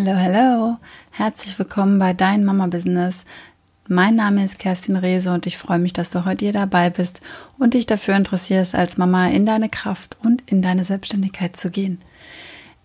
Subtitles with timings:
[0.00, 0.76] Hallo, hallo.
[1.10, 3.24] Herzlich willkommen bei Dein Mama Business.
[3.88, 7.20] Mein Name ist Kerstin Rehse und ich freue mich, dass du heute hier dabei bist
[7.58, 12.00] und dich dafür interessierst, als Mama in deine Kraft und in deine Selbstständigkeit zu gehen.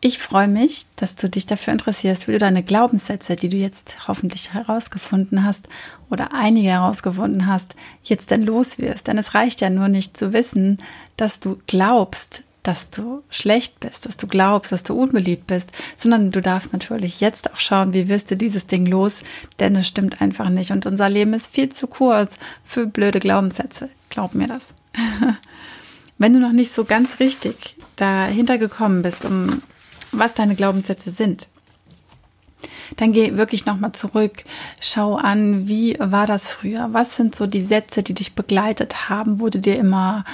[0.02, 4.07] Ich freue mich, dass du dich dafür interessierst, wie du deine Glaubenssätze, die du jetzt
[4.07, 5.68] hoffentlich herausgefunden hast
[6.09, 9.05] oder einige herausgefunden hast, jetzt denn los wirst.
[9.05, 10.80] Denn es reicht ja nur nicht zu wissen,
[11.16, 16.32] dass du glaubst, dass du schlecht bist, dass du glaubst, dass du unbeliebt bist, sondern
[16.32, 19.22] du darfst natürlich jetzt auch schauen, wie wirst du dieses Ding los,
[19.59, 23.89] denn es stimmt einfach nicht und unser Leben ist viel zu kurz für blöde Glaubenssätze.
[24.09, 24.67] Glaub mir das.
[26.17, 29.61] Wenn du noch nicht so ganz richtig dahinter gekommen bist, um
[30.11, 31.48] was deine Glaubenssätze sind,
[32.98, 34.44] dann geh wirklich nochmal zurück,
[34.80, 36.89] schau an, wie war das früher?
[36.91, 39.39] Was sind so die Sätze, die dich begleitet haben?
[39.39, 40.26] Wurde dir immer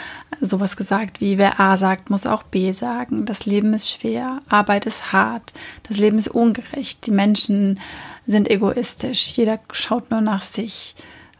[0.42, 3.26] sowas gesagt wie, wer A sagt, muss auch B sagen.
[3.26, 7.80] Das Leben ist schwer, Arbeit ist hart, das Leben ist ungerecht, die Menschen
[8.26, 10.96] sind egoistisch, jeder schaut nur nach sich.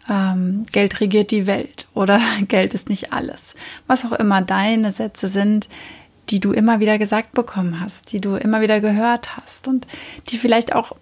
[0.10, 3.54] Ähm, Geld regiert die Welt oder Geld ist nicht alles.
[3.88, 5.70] Was auch immer deine Sätze sind,
[6.30, 9.88] die du immer wieder gesagt bekommen hast, die du immer wieder gehört hast und
[10.30, 10.96] die vielleicht auch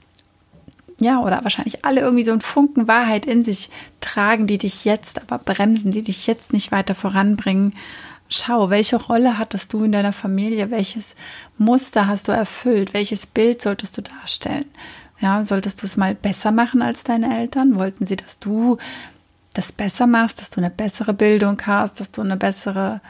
[0.99, 3.69] ja, oder wahrscheinlich alle irgendwie so einen Funken Wahrheit in sich
[4.01, 7.73] tragen, die dich jetzt aber bremsen, die dich jetzt nicht weiter voranbringen.
[8.29, 10.71] Schau, welche Rolle hattest du in deiner Familie?
[10.71, 11.15] Welches
[11.59, 12.95] Muster hast du erfüllt?
[12.95, 14.65] Welches Bild solltest du darstellen?
[15.19, 17.77] Ja, solltest du es mal besser machen als deine Eltern?
[17.77, 18.77] Wollten sie, dass du
[19.53, 23.01] das besser machst, dass du eine bessere Bildung hast, dass du eine bessere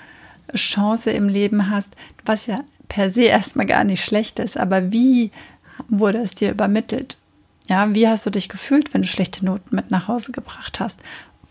[0.56, 1.96] Chance im Leben hast,
[2.26, 5.32] was ja per se erstmal gar nicht schlecht ist, aber wie
[5.88, 7.18] wurde es dir übermittelt?
[7.68, 11.00] Ja, wie hast du dich gefühlt, wenn du schlechte Noten mit nach Hause gebracht hast?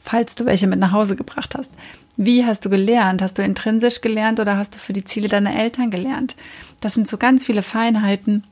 [0.03, 1.71] Falls du welche mit nach Hause gebracht hast.
[2.17, 3.21] Wie hast du gelernt?
[3.21, 6.37] Hast du intrinsisch gelernt oder hast du für die Ziele deiner Eltern gelernt?
[6.81, 8.45] Das sind so ganz viele Feinheiten.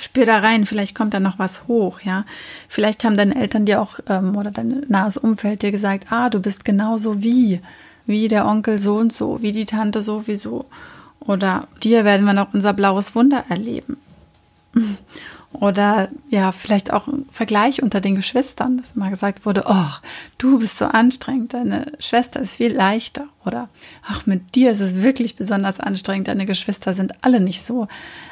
[0.00, 2.24] Spür da rein, vielleicht kommt da noch was hoch, ja.
[2.68, 6.40] Vielleicht haben deine Eltern dir auch ähm, oder dein nahes Umfeld dir gesagt, ah, du
[6.40, 7.60] bist genauso wie,
[8.06, 10.66] wie der Onkel so und so, wie die Tante sowieso.
[11.20, 13.96] Oder dir werden wir noch unser blaues Wunder erleben.
[15.52, 19.90] Oder ja, vielleicht auch ein Vergleich unter den Geschwistern, dass immer gesagt wurde, oh,
[20.38, 23.26] du bist so anstrengend, deine Schwester ist viel leichter.
[23.44, 23.68] Oder
[24.02, 27.86] ach, mit dir ist es wirklich besonders anstrengend, deine Geschwister sind alle nicht so.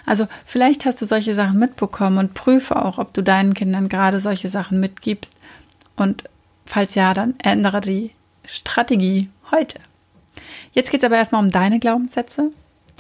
[0.06, 4.19] Also vielleicht hast du solche Sachen mitbekommen und prüfe auch, ob du deinen Kindern gerade
[4.19, 5.34] solche Sachen mitgibst.
[5.97, 6.25] Und
[6.64, 8.12] falls ja, dann ändere die
[8.47, 9.81] Strategie heute.
[10.72, 12.53] Jetzt geht es aber erstmal um deine Glaubenssätze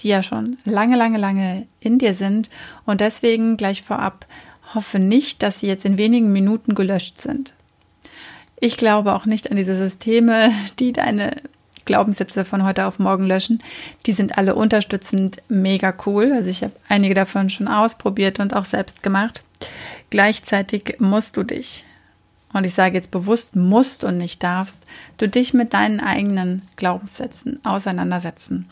[0.02, 2.50] die ja schon lange, lange, lange in dir sind.
[2.84, 4.26] Und deswegen gleich vorab
[4.74, 7.54] hoffe nicht, dass sie jetzt in wenigen Minuten gelöscht sind.
[8.60, 11.36] Ich glaube auch nicht an diese Systeme, die deine
[11.86, 13.60] Glaubenssätze von heute auf morgen löschen.
[14.06, 16.32] Die sind alle unterstützend mega cool.
[16.32, 19.42] Also ich habe einige davon schon ausprobiert und auch selbst gemacht.
[20.10, 21.84] Gleichzeitig musst du dich,
[22.52, 24.82] und ich sage jetzt bewusst musst und nicht darfst,
[25.18, 28.70] du dich mit deinen eigenen Glaubenssätzen auseinandersetzen.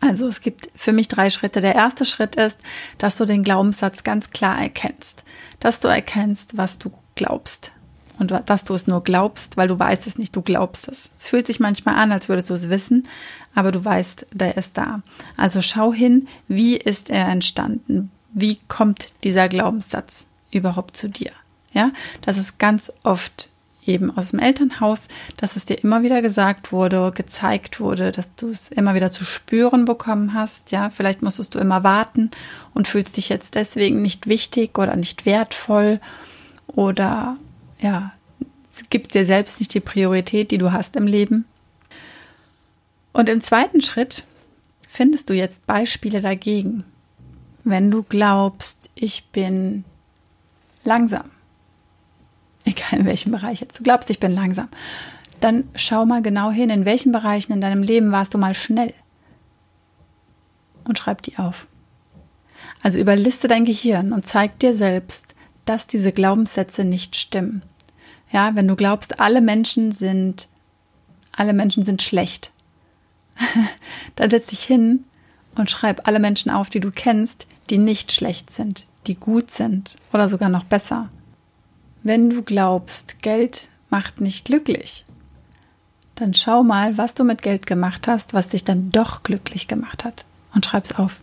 [0.00, 1.60] Also es gibt für mich drei Schritte.
[1.60, 2.58] Der erste Schritt ist,
[2.98, 5.24] dass du den Glaubenssatz ganz klar erkennst.
[5.58, 7.72] Dass du erkennst, was du glaubst.
[8.18, 11.10] Und dass du es nur glaubst, weil du weißt es nicht, du glaubst es.
[11.18, 13.06] Es fühlt sich manchmal an, als würdest du es wissen,
[13.54, 15.02] aber du weißt, der ist da.
[15.36, 18.10] Also schau hin, wie ist er entstanden?
[18.32, 21.32] Wie kommt dieser Glaubenssatz überhaupt zu dir?
[21.76, 21.92] Ja,
[22.22, 23.50] das ist ganz oft
[23.84, 28.48] eben aus dem Elternhaus, dass es dir immer wieder gesagt wurde, gezeigt wurde, dass du
[28.48, 30.72] es immer wieder zu spüren bekommen hast.
[30.72, 32.30] Ja, vielleicht musstest du immer warten
[32.72, 36.00] und fühlst dich jetzt deswegen nicht wichtig oder nicht wertvoll
[36.68, 37.36] oder
[37.78, 38.14] ja,
[38.88, 41.44] gibst dir selbst nicht die Priorität, die du hast im Leben.
[43.12, 44.24] Und im zweiten Schritt
[44.88, 46.84] findest du jetzt Beispiele dagegen.
[47.64, 49.84] Wenn du glaubst, ich bin
[50.84, 51.24] langsam,
[52.92, 54.68] in welchem Bereich jetzt du glaubst, ich bin langsam,
[55.40, 58.94] dann schau mal genau hin, in welchen Bereichen in deinem Leben warst du mal schnell.
[60.84, 61.66] Und schreib die auf.
[62.82, 67.62] Also überliste dein Gehirn und zeig dir selbst, dass diese Glaubenssätze nicht stimmen.
[68.30, 70.48] Ja, wenn du glaubst, alle Menschen sind,
[71.32, 72.52] alle Menschen sind schlecht,
[74.16, 75.04] dann setz dich hin
[75.54, 79.96] und schreib alle Menschen auf, die du kennst, die nicht schlecht sind, die gut sind
[80.12, 81.08] oder sogar noch besser.
[82.06, 85.04] Wenn du glaubst, Geld macht nicht glücklich,
[86.14, 90.04] dann schau mal, was du mit Geld gemacht hast, was dich dann doch glücklich gemacht
[90.04, 90.24] hat
[90.54, 91.20] und schreib's auf.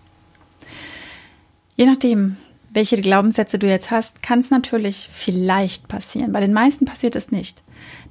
[1.77, 2.35] Je nachdem,
[2.69, 6.33] welche Glaubenssätze du jetzt hast, kann es natürlich vielleicht passieren.
[6.33, 7.63] Bei den meisten passiert es nicht,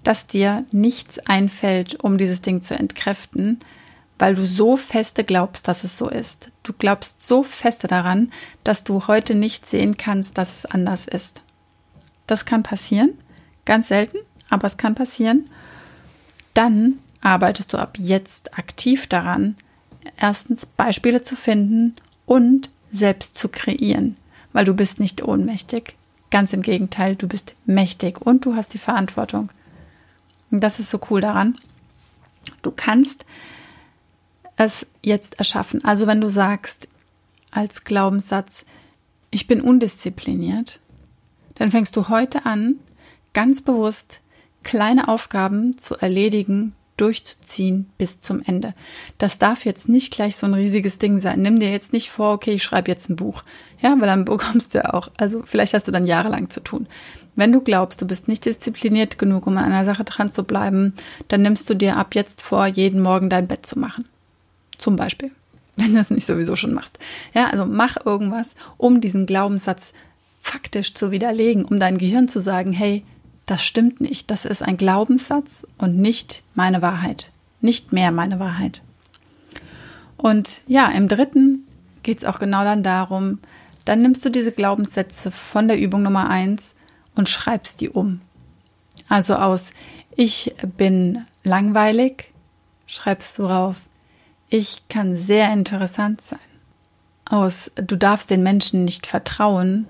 [0.03, 3.61] dass dir nichts einfällt, um dieses Ding zu entkräften,
[4.19, 6.51] weil du so feste glaubst, dass es so ist.
[6.63, 8.33] Du glaubst so feste daran,
[8.65, 11.43] dass du heute nicht sehen kannst, dass es anders ist.
[12.27, 13.19] Das kann passieren,
[13.65, 15.49] ganz selten, aber es kann passieren.
[16.55, 19.57] Dann arbeitest du ab jetzt aktiv daran,
[20.17, 21.97] erstens Beispiele zu finden
[22.27, 24.17] und selbst zu kreieren,
[24.53, 25.95] weil du bist nicht ohnmächtig.
[26.31, 29.51] Ganz im Gegenteil, du bist mächtig und du hast die Verantwortung.
[30.51, 31.59] Und das ist so cool daran.
[32.63, 33.25] Du kannst
[34.57, 35.85] es jetzt erschaffen.
[35.85, 36.89] Also wenn du sagst
[37.51, 38.65] als Glaubenssatz,
[39.31, 40.79] ich bin undiszipliniert,
[41.63, 42.81] dann fängst du heute an,
[43.35, 44.21] ganz bewusst
[44.65, 48.75] kleine Aufgaben zu erledigen, durchzuziehen bis zum Ende.
[49.19, 51.41] Das darf jetzt nicht gleich so ein riesiges Ding sein.
[51.41, 53.45] Nimm dir jetzt nicht vor, okay, ich schreibe jetzt ein Buch.
[53.81, 56.89] Ja, weil dann bekommst du ja auch, also vielleicht hast du dann jahrelang zu tun.
[57.37, 60.95] Wenn du glaubst, du bist nicht diszipliniert genug, um an einer Sache dran zu bleiben,
[61.29, 64.09] dann nimmst du dir ab jetzt vor, jeden Morgen dein Bett zu machen.
[64.79, 65.31] Zum Beispiel.
[65.77, 66.99] Wenn du es nicht sowieso schon machst.
[67.35, 69.93] Ja, also mach irgendwas, um diesen Glaubenssatz
[70.43, 73.05] faktisch zu widerlegen, um dein Gehirn zu sagen, hey,
[73.47, 74.31] das stimmt nicht.
[74.31, 77.31] Das ist ein Glaubenssatz und nicht meine Wahrheit.
[77.61, 78.83] Nicht mehr meine Wahrheit.
[80.17, 81.67] Und ja, im dritten
[82.03, 83.39] geht es auch genau dann darum,
[83.85, 86.75] dann nimmst du diese Glaubenssätze von der Übung Nummer eins
[87.15, 88.21] und schreibst die um.
[89.09, 89.71] Also aus
[90.15, 92.33] ich bin langweilig,
[92.87, 93.77] schreibst du rauf,
[94.49, 96.39] ich kann sehr interessant sein.
[97.25, 99.87] Aus du darfst den Menschen nicht vertrauen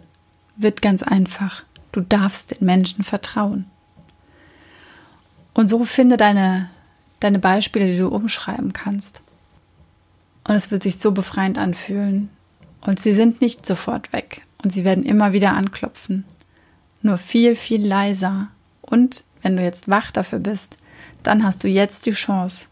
[0.57, 1.65] wird ganz einfach.
[1.93, 3.67] Du darfst den Menschen vertrauen.
[5.55, 6.71] Und so finde deine,
[7.21, 9.21] deine Beispiele, die du umschreiben kannst.
[10.49, 12.31] Und es wird sich so befreiend anfühlen.
[12.81, 14.43] Und sie sind nicht sofort weg.
[14.63, 16.25] Und sie werden immer wieder anklopfen.
[17.03, 18.49] Nur viel, viel leiser.
[18.81, 20.77] Und wenn du jetzt wach dafür bist,
[21.23, 22.67] dann hast du jetzt die Chance,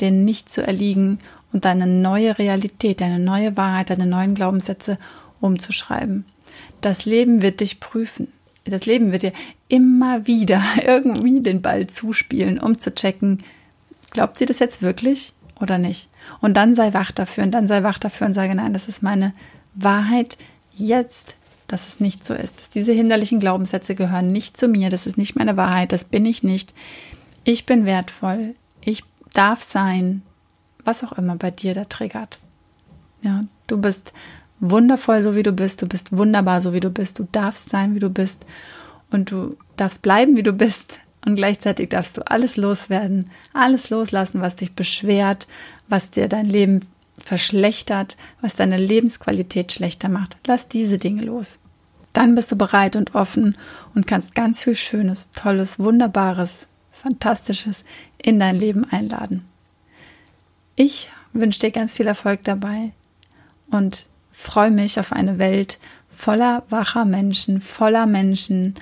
[0.00, 1.18] denen nicht zu erliegen
[1.52, 4.98] und deine neue Realität, deine neue Wahrheit, deine neuen Glaubenssätze
[5.40, 6.24] umzuschreiben.
[6.80, 8.32] Das Leben wird dich prüfen.
[8.64, 9.32] Das Leben wird dir
[9.68, 13.42] immer wieder irgendwie den Ball zuspielen, um zu checken,
[14.10, 16.08] glaubt sie das jetzt wirklich oder nicht?
[16.40, 19.02] Und dann sei wach dafür und dann sei wach dafür und sage, nein, das ist
[19.02, 19.32] meine
[19.74, 20.38] Wahrheit
[20.74, 21.34] jetzt,
[21.66, 22.60] dass es nicht so ist.
[22.60, 26.24] Dass diese hinderlichen Glaubenssätze gehören nicht zu mir, das ist nicht meine Wahrheit, das bin
[26.26, 26.72] ich nicht.
[27.44, 30.22] Ich bin wertvoll, ich darf sein,
[30.84, 32.38] was auch immer bei dir da triggert.
[33.22, 34.12] Ja, du bist
[34.60, 37.94] wundervoll, so wie du bist, du bist wunderbar, so wie du bist, du darfst sein,
[37.94, 38.44] wie du bist
[39.10, 44.40] und du darfst bleiben, wie du bist und gleichzeitig darfst du alles loswerden, alles loslassen,
[44.40, 45.48] was dich beschwert,
[45.88, 46.86] was dir dein Leben
[47.18, 50.36] verschlechtert, was deine Lebensqualität schlechter macht.
[50.46, 51.58] Lass diese Dinge los.
[52.12, 53.56] Dann bist du bereit und offen
[53.94, 56.66] und kannst ganz viel Schönes, Tolles, Wunderbares,
[57.02, 57.84] Fantastisches
[58.18, 59.44] in dein Leben einladen.
[60.76, 62.92] Ich wünsche dir ganz viel Erfolg dabei
[63.70, 65.78] und freue mich auf eine Welt
[66.10, 68.74] voller wacher Menschen, voller Menschen,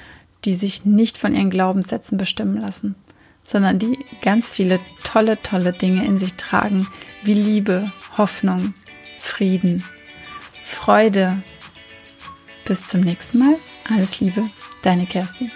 [0.44, 2.96] die sich nicht von ihren Glaubenssätzen bestimmen lassen,
[3.44, 6.88] sondern die ganz viele tolle, tolle Dinge in sich tragen,
[7.22, 8.74] wie Liebe, Hoffnung,
[9.18, 9.84] Frieden,
[10.64, 11.42] Freude.
[12.64, 13.56] Bis zum nächsten Mal.
[13.90, 14.48] Alles Liebe,
[14.82, 15.50] deine Kerstin.